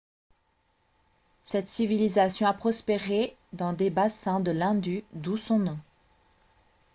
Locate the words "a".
2.47-2.55